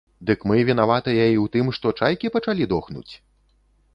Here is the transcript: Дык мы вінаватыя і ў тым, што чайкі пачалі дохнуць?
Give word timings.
Дык 0.27 0.39
мы 0.51 0.55
вінаватыя 0.69 1.25
і 1.33 1.35
ў 1.43 1.51
тым, 1.57 1.69
што 1.77 1.93
чайкі 2.01 2.31
пачалі 2.37 2.69
дохнуць? 2.73 3.13